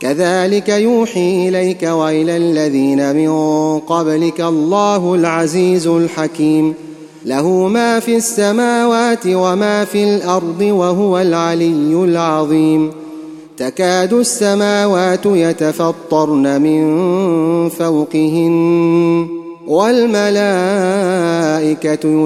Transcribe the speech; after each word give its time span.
كذلك 0.00 0.68
يوحي 0.68 1.48
إليك 1.48 1.82
وإلى 1.82 2.36
الذين 2.36 3.16
من 3.16 3.30
قبلك 3.78 4.40
الله 4.40 5.14
العزيز 5.14 5.86
الحكيم. 5.86 6.91
له 7.24 7.68
ما 7.68 8.00
في 8.00 8.16
السماوات 8.16 9.26
وما 9.26 9.84
في 9.84 10.04
الأرض 10.04 10.60
وهو 10.60 11.18
العلي 11.18 12.04
العظيم. 12.04 12.90
تكاد 13.56 14.12
السماوات 14.12 15.26
يتفطرن 15.26 16.62
من 16.62 16.98
فوقهن 17.68 19.26
والملائكة 19.66 20.26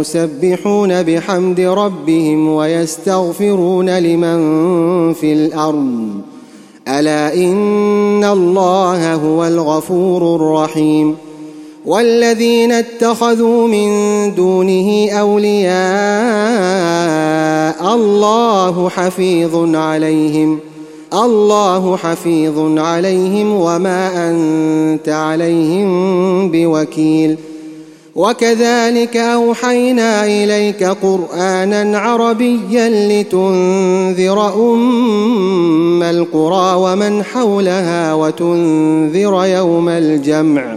يسبحون 0.01 1.02
بحمد 1.02 1.60
ربهم 1.60 2.48
ويستغفرون 2.48 3.98
لمن 3.98 4.38
في 5.12 5.32
الأرض. 5.32 6.09
ألا 6.88 7.34
إن 7.34 8.24
الله 8.24 9.15
هو 9.15 9.46
الغفور 9.46 10.37
الرحيم. 10.37 11.26
والذين 11.86 12.72
اتخذوا 12.72 13.68
من 13.68 13.88
دونه 14.34 15.10
أولياء 15.10 15.76
الله 17.95 18.88
حفيظ 18.88 19.74
عليهم 19.76 20.59
الله 21.14 21.96
حفيظ 21.96 22.78
عليهم 22.78 23.52
وما 23.52 24.30
أنت 24.30 25.09
عليهم 25.09 26.51
بوكيل. 26.51 27.37
وكذلك 28.16 29.16
أوحينا 29.16 30.26
إليك 30.26 30.84
قرآنا 30.84 31.98
عربيا 31.98 32.88
لتنذر 32.88 34.54
أم 34.54 36.02
القرى 36.02 36.74
ومن 36.76 37.23
حولها 37.23 38.15
وتنذر 38.15 39.45
يوم 39.45 39.88
الجمع. 39.88 40.76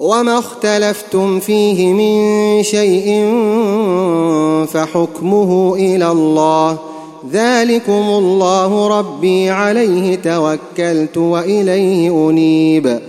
وما 0.00 0.38
اختلفتم 0.38 1.40
فيه 1.40 1.92
من 1.92 2.62
شيء 2.62 3.24
فحكمه 4.66 5.74
إلى 5.74 6.10
الله 6.10 6.78
ذلكم 7.32 7.92
الله 7.92 8.98
ربي 8.98 9.50
عليه 9.50 10.14
توكلت 10.14 11.16
واليه 11.16 12.28
انيب 12.30 13.00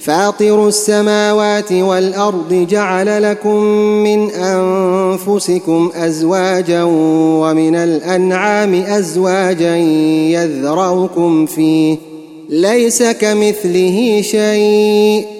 فاطر 0.00 0.68
السماوات 0.68 1.72
والارض 1.72 2.66
جعل 2.70 3.22
لكم 3.22 3.56
من 4.04 4.30
انفسكم 4.30 5.90
ازواجا 5.94 6.82
ومن 7.40 7.74
الانعام 7.74 8.74
ازواجا 8.74 9.76
يذرؤكم 9.76 11.46
فيه 11.46 11.96
ليس 12.48 13.02
كمثله 13.02 14.22
شيء 14.22 15.39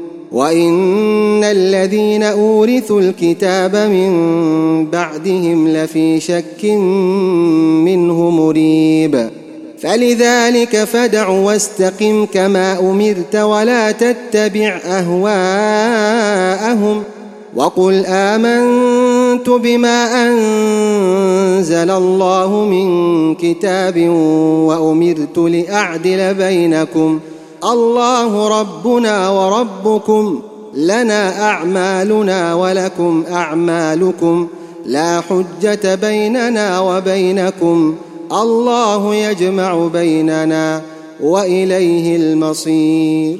وان 0.31 1.43
الذين 1.43 2.23
اورثوا 2.23 3.01
الكتاب 3.01 3.75
من 3.75 4.11
بعدهم 4.85 5.67
لفي 5.67 6.19
شك 6.19 6.65
منه 7.85 8.29
مريب 8.29 9.29
فلذلك 9.79 10.83
فدع 10.83 11.27
واستقم 11.27 12.25
كما 12.25 12.79
امرت 12.79 13.35
ولا 13.35 13.91
تتبع 13.91 14.79
اهواءهم 14.85 16.23
وقل 17.55 18.05
امنت 18.05 19.49
بما 19.49 20.27
انزل 20.27 21.91
الله 21.91 22.65
من 22.65 23.35
كتاب 23.35 23.99
وامرت 24.67 25.37
لاعدل 25.37 26.33
بينكم 26.33 27.19
الله 27.63 28.59
ربنا 28.59 29.29
وربكم 29.29 30.41
لنا 30.73 31.43
أعمالنا 31.49 32.53
ولكم 32.53 33.23
أعمالكم 33.31 34.47
لا 34.85 35.21
حجة 35.21 35.95
بيننا 35.95 36.79
وبينكم 36.79 37.95
الله 38.31 39.15
يجمع 39.15 39.87
بيننا 39.87 40.81
وإليه 41.21 42.15
المصير 42.15 43.39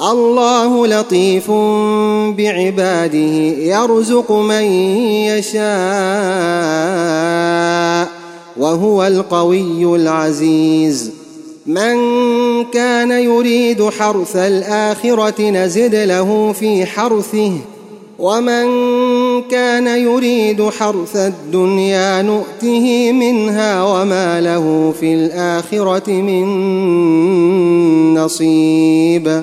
الله 0.00 0.86
لطيف 0.86 1.50
بعباده 2.36 3.18
يرزق 3.58 4.32
من 4.32 4.62
يشاء 5.32 5.66
وهو 8.56 9.06
القوي 9.06 9.96
العزيز. 9.96 11.10
من 11.66 11.96
كان 12.64 13.10
يريد 13.10 13.88
حرث 13.88 14.36
الآخرة 14.36 15.50
نزد 15.50 15.94
له 15.94 16.52
في 16.52 16.86
حرثه 16.86 17.52
ومن 18.18 18.66
كان 19.42 19.86
يريد 19.86 20.68
حرث 20.68 21.16
الدنيا 21.16 22.22
نؤته 22.22 23.12
منها 23.12 23.82
وما 23.82 24.40
له 24.40 24.94
في 25.00 25.14
الآخرة 25.14 26.10
من 26.10 26.44
نصيب. 28.14 29.42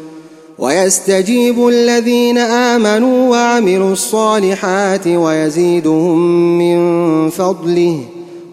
ويستجيب 0.61 1.67
الذين 1.67 2.37
آمنوا 2.37 3.29
وعملوا 3.29 3.93
الصالحات 3.93 5.07
ويزيدهم 5.07 6.17
من 6.57 7.29
فضله 7.29 7.99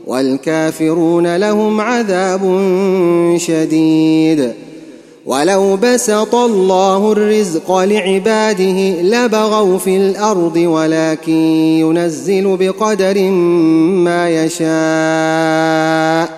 والكافرون 0.06 1.37
لهم 1.37 1.81
عذاب 1.81 2.40
شديد. 3.37 4.52
ولو 5.26 5.76
بسط 5.76 6.34
الله 6.34 7.12
الرزق 7.12 7.78
لعباده 7.78 9.02
لبغوا 9.02 9.78
في 9.78 9.96
الأرض 9.96 10.56
ولكن 10.56 11.32
ينزل 11.32 12.56
بقدر 12.56 13.31
ما 14.04 14.31
يشاء. 14.31 16.38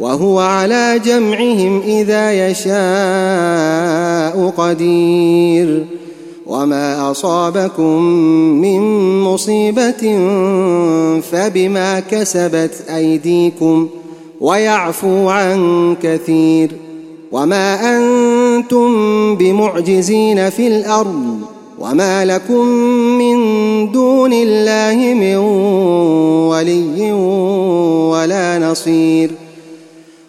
وهو 0.00 0.38
على 0.40 1.00
جمعهم 1.04 1.82
إذا 1.86 2.48
يشاء 2.48 2.74
قدير. 4.56 5.84
وما 6.46 7.10
أصابكم 7.10 8.02
من 8.60 8.80
مصيبة 9.22 10.02
فبما 11.20 12.00
كسبت 12.00 12.84
أيديكم 12.96 13.88
ويعفو 14.40 15.28
عن 15.28 15.96
كثير. 16.02 16.70
وما 17.32 17.96
أنتم 17.96 19.36
بمعجزين 19.36 20.50
في 20.50 20.66
الأرض 20.66 21.38
وما 21.78 22.24
لكم 22.24 22.64
من 23.18 23.36
دون 23.92 24.32
الله 24.32 25.14
من 25.14 25.36
ولي 26.46 27.12
ولا 28.12 28.58
نصير. 28.58 29.43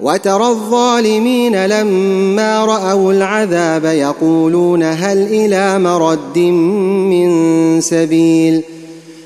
وترى 0.00 0.48
الظالمين 0.48 1.66
لما 1.66 2.64
رأوا 2.64 3.12
العذاب 3.12 3.84
يقولون 3.84 4.82
هل 4.82 5.18
إلى 5.22 5.78
مرد 5.78 6.38
من 6.38 7.80
سبيل 7.80 8.62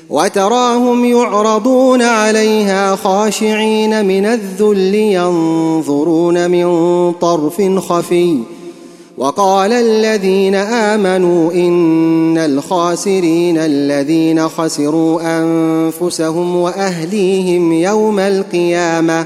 وتراهم 0.09 1.05
يعرضون 1.05 2.01
عليها 2.01 2.95
خاشعين 2.95 4.05
من 4.05 4.25
الذل 4.25 4.95
ينظرون 4.95 6.51
من 6.51 7.11
طرف 7.11 7.61
خفي 7.77 8.37
وقال 9.17 9.71
الذين 9.71 10.55
آمنوا 10.55 11.51
إن 11.51 12.37
الخاسرين 12.37 13.57
الذين 13.57 14.49
خسروا 14.49 15.21
أنفسهم 15.39 16.55
وأهليهم 16.55 17.73
يوم 17.73 18.19
القيامة 18.19 19.25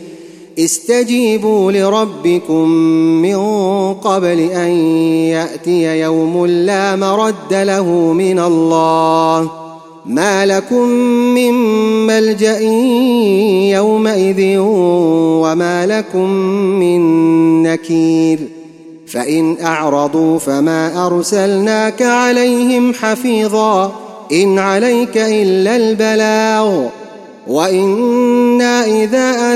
استجيبوا 0.65 1.71
لربكم 1.71 2.69
من 3.21 3.37
قبل 3.93 4.39
أن 4.39 4.69
يأتي 5.29 5.99
يوم 5.99 6.45
لا 6.45 6.95
مرد 6.95 7.53
له 7.53 7.85
من 8.13 8.39
الله. 8.39 9.51
ما 10.05 10.45
لكم 10.45 10.87
من 11.35 11.53
ملجأ 12.07 12.59
يومئذ 13.77 14.57
وما 14.57 15.85
لكم 15.85 16.29
من 16.79 17.01
نكير. 17.63 18.39
فإن 19.07 19.57
أعرضوا 19.63 20.39
فما 20.39 21.07
أرسلناك 21.07 22.01
عليهم 22.01 22.93
حفيظا. 22.93 23.91
إن 24.33 24.59
عليك 24.59 25.17
إلا 25.17 25.75
البلاغ. 25.75 26.85
وإنا 27.47 28.80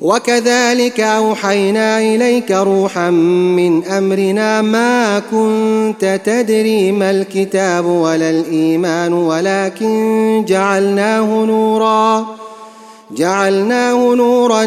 وكذلك 0.00 1.00
أوحينا 1.00 1.98
إليك 1.98 2.50
روحا 2.50 3.10
من 3.10 3.84
أمرنا 3.84 4.62
ما 4.62 5.18
كنت 5.18 6.20
تدري 6.24 6.92
ما 6.92 7.10
الكتاب 7.10 7.84
ولا 7.84 8.30
الإيمان 8.30 9.12
ولكن 9.12 10.44
جعلناه 10.48 11.44
نورا. 11.44 12.26
جعلناه 13.16 14.14
نورا 14.14 14.64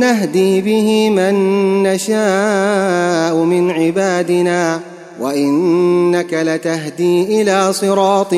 نهدي 0.00 0.60
به 0.60 1.10
من 1.10 1.34
نشاء 1.82 3.36
من 3.36 3.70
عبادنا. 3.70 4.80
وإنك 5.20 6.34
لتهدي 6.34 7.42
إلى 7.42 7.72
صراط 7.72 8.34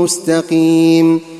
مستقيم. 0.00 1.39